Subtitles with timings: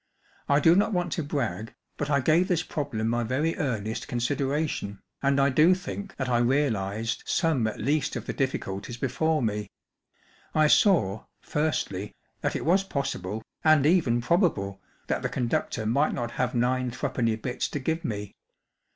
[0.49, 4.67] I do not want to brag, but I gave this problem my very earnest considera¬
[4.67, 9.43] tion, and I do think that I realized some at least of the difficulties before
[9.43, 9.69] me.
[10.55, 16.31] I saw, firstly, that it was possible and even probable that the conductor might not
[16.31, 18.33] have nine threepenny bits to give me.